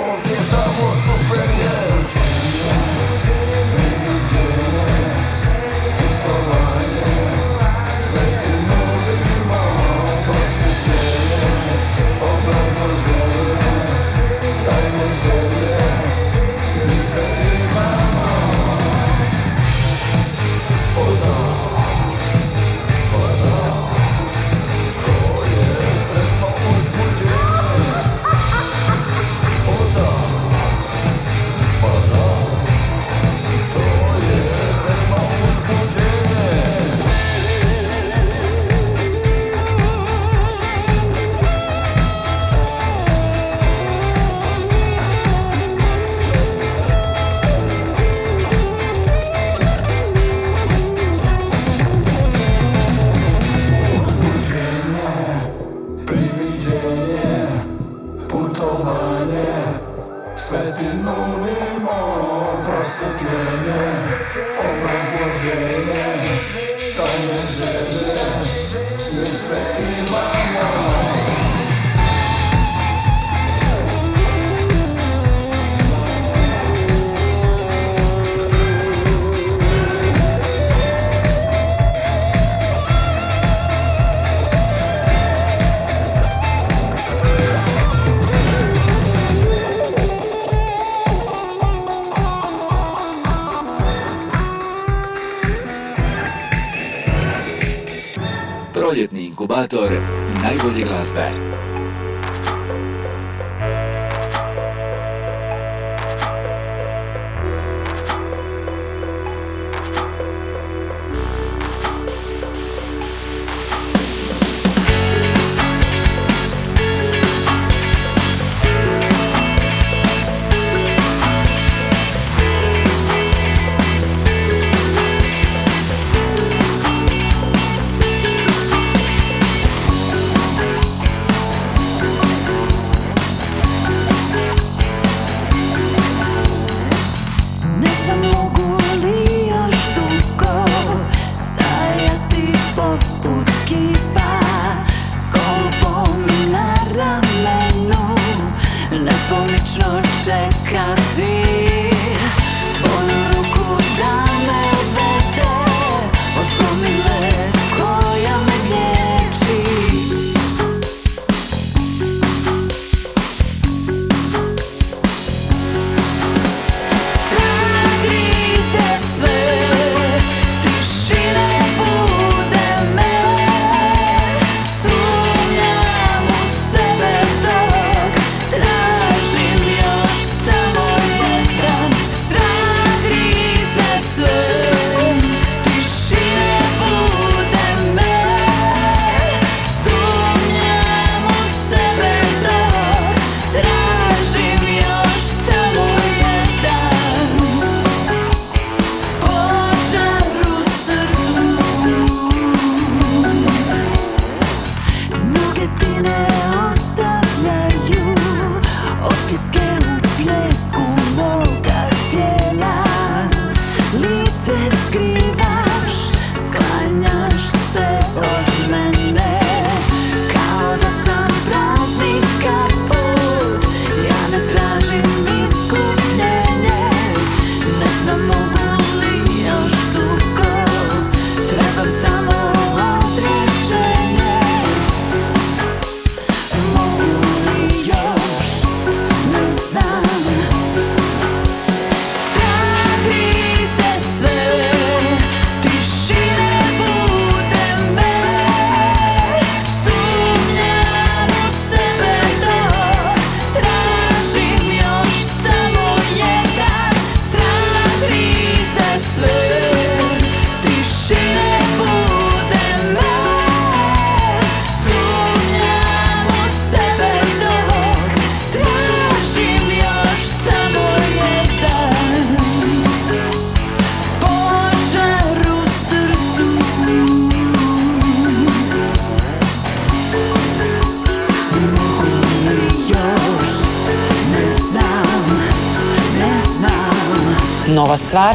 inkubator 100.05 100.43
najbolje 100.43 100.83
glazbe. 100.83 101.31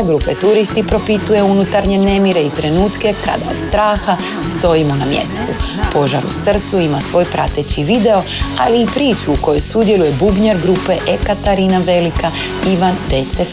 Stvar 0.00 0.08
grupe 0.08 0.34
Turisti 0.34 0.82
propituje 0.82 1.42
unutarnje 1.42 1.98
nemire 1.98 2.40
i 2.40 2.50
trenutke 2.50 3.14
kada 3.24 3.50
od 3.50 3.62
straha 3.68 4.16
stojimo 4.42 4.94
na 4.94 5.06
mjestu. 5.06 5.52
Požar 5.92 6.22
u 6.28 6.32
srcu 6.32 6.78
ima 6.78 7.00
svoj 7.00 7.24
prateći 7.24 7.84
video, 7.84 8.22
ali 8.58 8.82
i 8.82 8.86
priču 8.94 9.32
u 9.32 9.36
kojoj 9.40 9.60
sudjeluje 9.60 10.12
bubnjar 10.12 10.58
grupe 10.58 10.96
Ekatarina 11.08 11.78
Velika 11.78 12.30
Ivan 12.72 12.94
Dece 13.10 13.44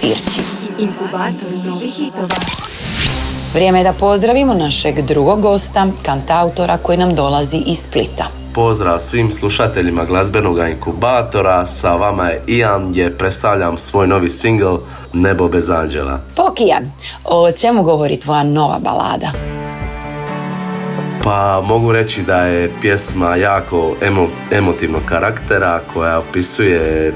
hitova. 1.91 2.37
Vrijeme 3.53 3.79
je 3.79 3.83
da 3.83 3.93
pozdravimo 3.93 4.53
našeg 4.53 5.01
drugog 5.01 5.41
gosta, 5.41 5.87
kantautora 6.05 6.77
koji 6.77 6.97
nam 6.97 7.15
dolazi 7.15 7.57
iz 7.57 7.77
Splita. 7.77 8.46
Pozdrav 8.57 8.99
svim 8.99 9.31
slušateljima 9.31 10.05
glazbenog 10.05 10.57
inkubatora, 10.69 11.65
sa 11.65 11.95
vama 11.95 12.27
je 12.27 12.41
Ian 12.47 12.89
gdje 12.89 13.17
predstavljam 13.17 13.77
svoj 13.77 14.07
novi 14.07 14.29
single 14.29 14.77
Nebo 15.13 15.47
bez 15.47 15.69
anđela. 15.69 16.19
Fokija, 16.35 16.79
o 17.23 17.51
čemu 17.51 17.83
govori 17.83 18.19
tvoja 18.19 18.43
nova 18.43 18.79
balada? 18.79 19.31
Pa 21.23 21.61
mogu 21.61 21.91
reći 21.91 22.21
da 22.21 22.41
je 22.41 22.71
pjesma 22.81 23.35
jako 23.35 23.95
emo, 24.01 24.27
emotivnog 24.51 25.01
karaktera 25.05 25.79
koja 25.93 26.19
opisuje 26.19 27.13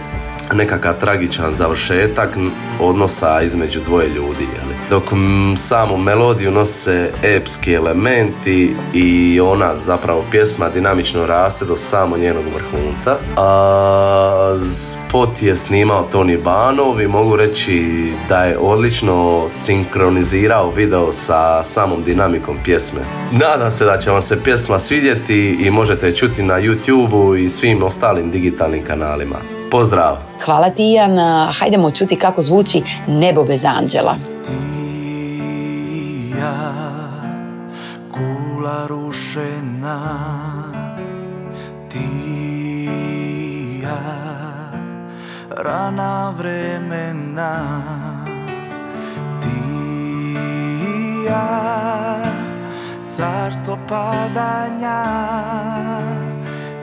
nekakav 0.53 0.99
tragičan 0.99 1.51
završetak 1.51 2.37
odnosa 2.79 3.41
između 3.41 3.79
dvoje 3.79 4.07
ljudi. 4.07 4.43
Jeli? 4.43 4.75
Dok 4.89 5.03
samu 5.57 5.97
melodiju 5.97 6.51
nose 6.51 7.11
epski 7.23 7.73
elementi 7.73 8.75
i 8.93 9.39
ona 9.39 9.75
zapravo 9.75 10.25
pjesma 10.31 10.69
dinamično 10.69 11.25
raste 11.25 11.65
do 11.65 11.77
samo 11.77 12.17
njenog 12.17 12.43
vrhunca. 12.55 13.17
A, 13.37 14.57
spot 14.65 15.41
je 15.41 15.57
snimao 15.57 16.07
Toni 16.11 16.37
Banov 16.37 17.01
i 17.01 17.07
mogu 17.07 17.35
reći 17.35 18.07
da 18.29 18.43
je 18.43 18.57
odlično 18.57 19.45
sinkronizirao 19.49 20.71
video 20.71 21.11
sa 21.11 21.63
samom 21.63 22.03
dinamikom 22.03 22.57
pjesme. 22.63 22.99
Nadam 23.31 23.71
se 23.71 23.85
da 23.85 23.97
će 23.97 24.11
vam 24.11 24.21
se 24.21 24.43
pjesma 24.43 24.79
svidjeti 24.79 25.57
i 25.61 25.71
možete 25.71 26.07
je 26.07 26.15
čuti 26.15 26.43
na 26.43 26.53
YouTubeu 26.53 27.37
i 27.37 27.49
svim 27.49 27.83
ostalim 27.83 28.31
digitalnim 28.31 28.85
kanalima. 28.85 29.60
Pozdrav! 29.71 30.17
Hvala 30.45 30.69
ti 30.69 30.91
Ian, 30.91 31.17
hajdemo 31.59 31.91
čuti 31.91 32.15
kako 32.15 32.41
zvuči 32.41 32.83
Nebo 33.07 33.43
bez 33.43 33.65
anđela. 33.65 34.15
ja 36.41 36.73
Kula 38.11 38.87
rušena 38.87 39.99
Ti 41.89 42.09
ja 43.83 44.01
Rana 45.49 46.33
vremena 46.37 47.81
Ti 49.41 49.61
ja 51.27 51.47
Carstvo 53.09 53.77
padanja 53.89 55.03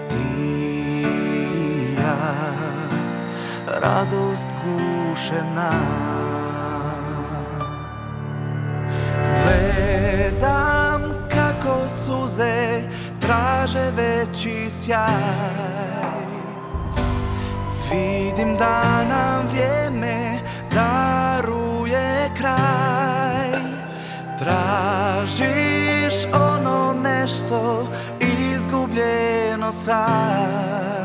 Ti 0.08 1.04
ja 1.98 2.67
Radost 3.82 4.46
gušena. 4.64 5.70
Gledam 9.42 11.02
kako 11.28 11.88
suze 11.88 12.82
traže 13.20 13.90
veći 13.96 14.70
sjaj. 14.70 15.88
Vidim 17.90 18.56
da 18.56 19.04
nam 19.04 19.46
vrijeme 19.46 20.38
daruje 20.74 22.30
kraj. 22.36 23.48
Tražiš 24.38 26.14
ono 26.32 26.94
nešto 27.02 27.88
izgubljeno 28.20 29.72
sad 29.72 30.97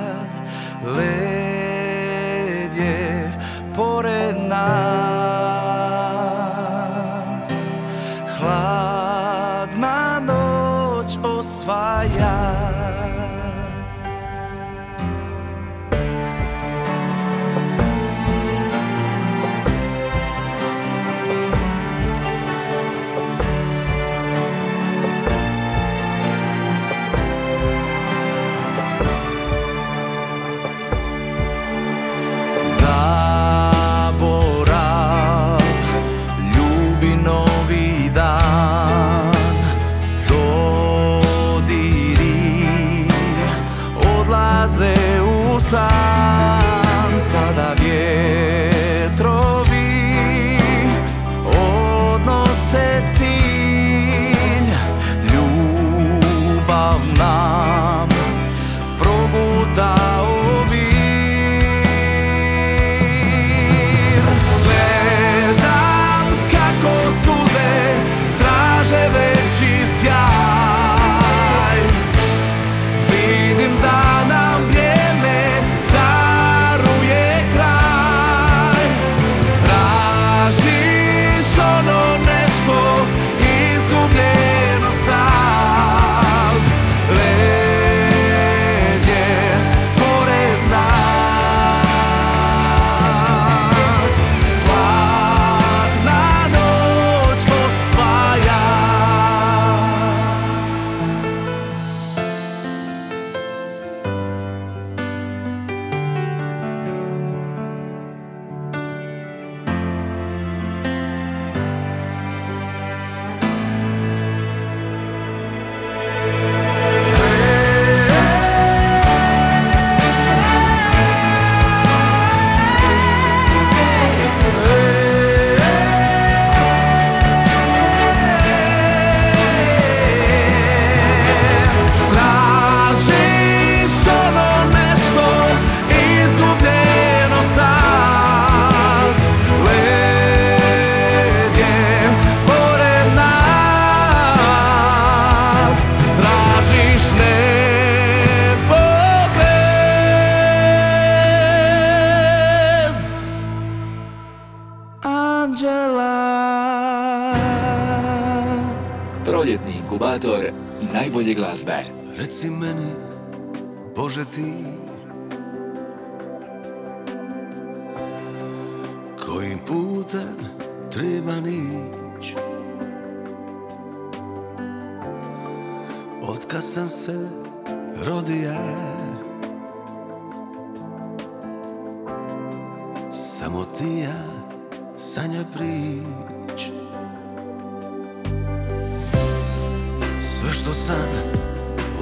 sam 190.85 191.09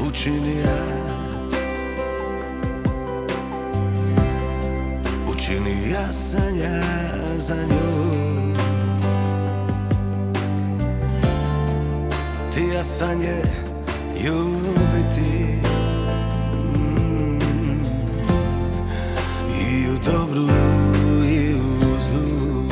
učinija 0.07 0.77
Učini 5.31 5.91
ja 5.91 6.13
sam 6.13 6.57
ja 6.59 6.83
za 7.37 7.55
nju. 7.55 8.15
Ti 12.53 12.61
ja 12.75 12.83
sam 12.83 13.21
je 13.21 13.43
ljubiti 14.23 15.59
Mm. 16.53 17.39
I 19.61 19.89
u 19.89 20.11
dobru 20.11 20.47
i 21.25 21.53
u 21.53 21.99
zlu. 21.99 22.63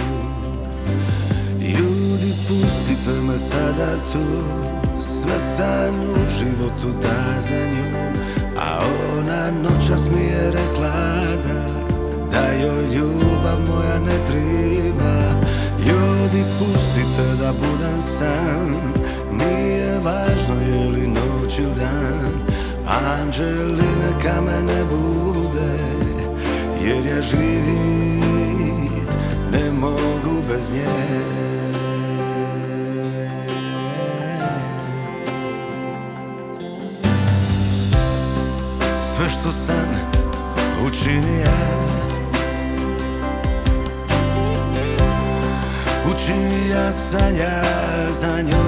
Ljudi 1.60 2.34
pustite 2.47 3.22
me 3.28 3.38
sada 3.38 3.95
tu 4.14 4.78
sve 5.02 5.39
sanju 5.39 6.16
životu 6.39 6.97
da 7.02 7.41
za 7.41 7.56
nju 7.56 8.00
A 8.58 8.80
ona 9.18 9.52
noćas 9.52 10.10
mi 10.10 10.24
je 10.26 10.52
rekla 10.52 10.91
da 11.43 11.70
Da 12.32 12.52
joj 12.64 12.95
ljubav 12.95 13.60
moja 13.68 14.00
ne 14.00 14.26
triba. 14.26 15.32
Ljudi 15.80 16.43
pustite 16.60 17.36
da 17.41 17.54
budem 17.54 18.02
sam 18.02 18.93
Nije 19.32 20.00
važno 20.00 20.56
je 20.62 20.89
li 20.89 21.08
noć 21.08 21.60
ili 21.60 21.76
dan. 21.76 22.32
Anđeli 22.88 23.84
neka 24.00 24.41
me 24.41 24.64
ne 24.74 24.84
bude 24.84 25.80
Jer 26.84 27.06
ja 27.06 27.22
živit 27.22 29.18
ne 29.52 29.72
mogu 29.72 30.41
bez 30.50 30.70
njega 30.72 31.59
što 39.50 39.58
sam 39.58 39.89
učinija 40.88 41.60
Učinija 46.12 46.91
sam 46.91 47.36
ja 47.39 47.64
za 48.12 48.41
nju. 48.41 48.64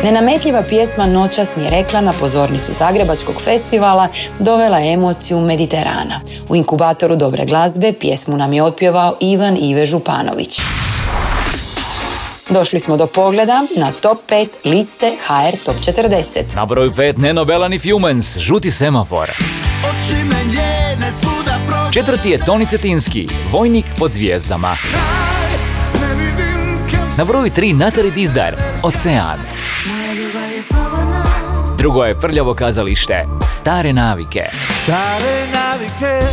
Nenametljiva 0.09 0.63
pjesma 0.63 1.07
Noćas 1.07 1.57
mi 1.57 1.65
je 1.65 1.71
rekla 1.71 2.01
na 2.01 2.13
pozornicu 2.13 2.73
Zagrebačkog 2.73 3.41
festivala 3.41 4.09
dovela 4.39 4.81
emociju 4.81 5.41
Mediterana. 5.41 6.21
U 6.49 6.57
inkubatoru 6.57 7.17
dobre 7.17 7.45
glazbe 7.45 7.93
pjesmu 7.93 8.37
nam 8.37 8.53
je 8.53 8.63
otpjevao 8.63 9.17
Ivan 9.21 9.57
Ive 9.61 9.87
Županović. 9.87 10.61
Došli 12.51 12.79
smo 12.79 12.97
do 12.97 13.07
pogleda 13.07 13.63
na 13.77 13.93
top 14.03 14.19
5 14.31 14.49
liste 14.65 15.13
HR 15.27 15.57
Top 15.65 15.77
40. 15.77 16.57
Na 16.57 16.67
broj 16.67 16.89
5 16.89 17.19
Neno 17.19 17.45
Belani 17.45 17.79
Humans, 17.79 18.39
žuti 18.39 18.71
semafor. 18.71 19.31
Četvrti 21.93 22.31
je 22.31 22.45
Toni 22.45 22.67
Cetinski, 22.67 23.29
vojnik 23.53 23.87
pod 23.99 24.11
zvijezdama. 24.11 24.77
Na 27.19 27.25
broju 27.25 27.51
3 27.51 27.77
Natari 27.77 28.11
Dizdar, 28.11 28.57
Ocean. 28.83 29.39
Drugo 31.79 32.05
je 32.05 32.19
prljavo 32.19 32.55
kazalište, 32.55 33.27
stare 33.45 33.93
navike. 33.93 34.43
Stare 34.83 35.47
navike. 35.55 36.27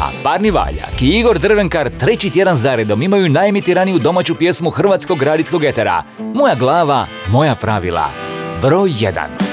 A 0.00 0.10
Parni 0.22 0.50
Valjak 0.50 1.02
i 1.02 1.08
Igor 1.08 1.38
Drvenkar 1.38 1.90
treći 2.00 2.30
tjedan 2.30 2.56
zaredom 2.56 3.02
imaju 3.02 3.28
najemitiraniju 3.28 3.98
domaću 3.98 4.34
pjesmu 4.34 4.70
hrvatskog 4.70 5.22
radijskog 5.22 5.64
etera. 5.64 6.02
Moja 6.18 6.54
glava, 6.54 7.06
moja 7.28 7.54
pravila. 7.54 8.10
Broj 8.62 8.88
1. 8.88 9.43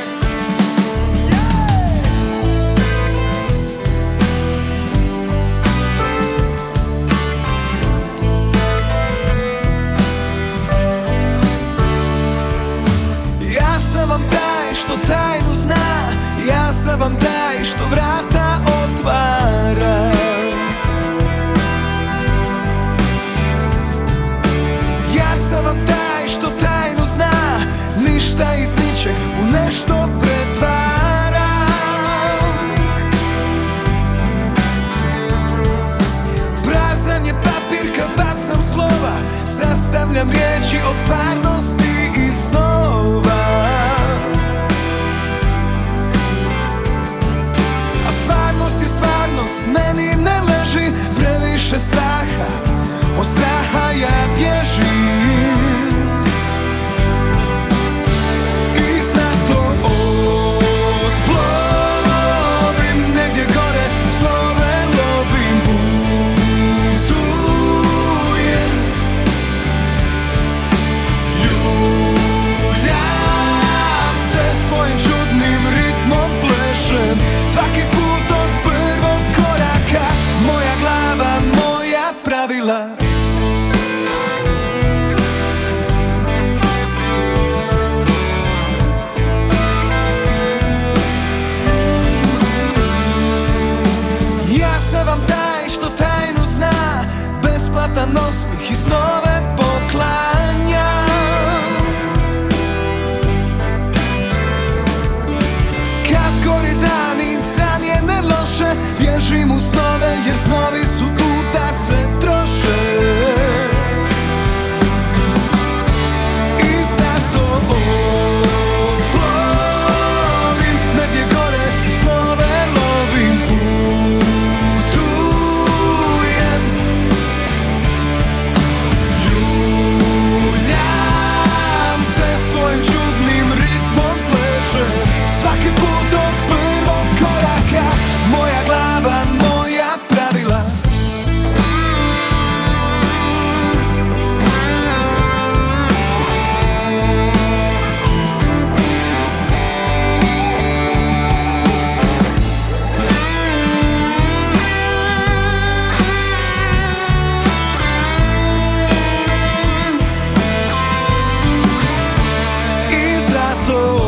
Oh. 163.74 164.01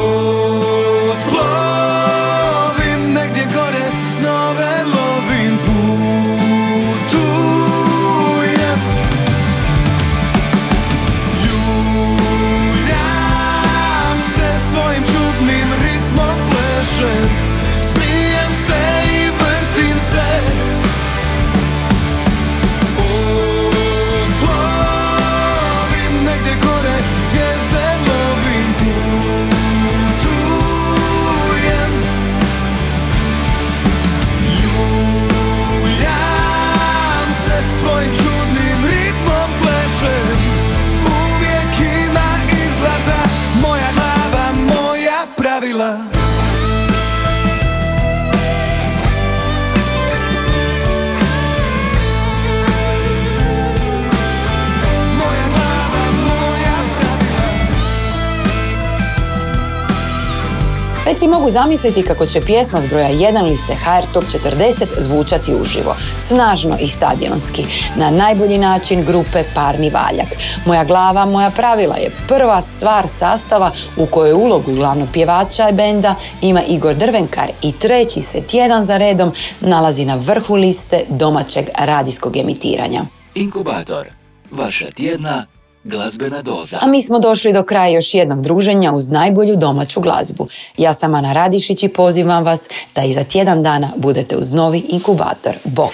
Si 61.24 61.28
mogu 61.28 61.50
zamisliti 61.50 62.04
kako 62.04 62.26
će 62.26 62.42
pjesma 62.42 62.82
s 62.82 62.88
broja 62.88 63.10
1 63.10 63.44
liste 63.44 63.74
HR 63.74 64.14
Top 64.14 64.24
40 64.24 64.86
zvučati 64.98 65.56
uživo, 65.56 65.96
snažno 66.18 66.78
i 66.82 66.88
stadionski, 66.88 67.66
na 67.96 68.12
najbolji 68.12 68.58
način 68.58 69.06
grupe 69.06 69.44
Parni 69.56 69.90
valjak. 69.90 70.28
Moja 70.66 70.84
glava, 70.84 71.26
moja 71.26 71.50
pravila 71.50 71.96
je 71.96 72.12
prva 72.28 72.62
stvar 72.62 73.08
sastava 73.08 73.72
u 73.98 74.06
kojoj 74.06 74.34
ulogu 74.34 74.74
glavnog 74.74 75.08
pjevača 75.14 75.72
benda 75.72 76.16
ima 76.42 76.62
Igor 76.68 76.96
Drvenkar 76.96 77.52
i 77.62 77.72
treći 77.72 78.22
se 78.22 78.42
tjedan 78.42 78.86
za 78.86 78.98
redom 78.98 79.32
nalazi 79.60 80.06
na 80.06 80.16
vrhu 80.16 80.56
liste 80.56 81.04
domaćeg 81.10 81.66
radijskog 81.80 82.38
emitiranja. 82.38 83.02
Inkubator. 83.36 84.08
Vaša 84.52 84.92
tjedna 84.92 85.46
glazbena 85.84 86.42
doza. 86.42 86.78
A 86.82 86.88
mi 86.88 87.02
smo 87.02 87.20
došli 87.20 87.54
do 87.54 87.64
kraja 87.64 87.96
još 87.96 88.14
jednog 88.14 88.42
druženja 88.42 88.94
uz 88.94 89.10
najbolju 89.10 89.56
domaću 89.56 90.02
glazbu. 90.02 90.48
Ja 90.78 90.94
sam 90.94 91.16
Ana 91.16 91.34
Radišić 91.34 91.84
i 91.84 91.90
pozivam 91.90 92.44
vas 92.44 92.70
da 92.96 93.04
i 93.04 93.14
za 93.14 93.24
tjedan 93.24 93.64
dana 93.64 93.90
budete 93.98 94.38
uz 94.38 94.52
novi 94.52 94.84
inkubator. 94.90 95.54
Bok! 95.64 95.94